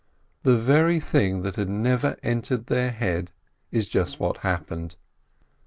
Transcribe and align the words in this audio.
The 0.41 0.55
very 0.55 0.99
thing 0.99 1.43
that 1.43 1.57
had 1.57 1.69
never 1.69 2.17
entered 2.23 2.65
their 2.65 2.89
head 2.89 3.33
is 3.69 3.87
just 3.87 4.19
what 4.19 4.37
happened. 4.37 4.95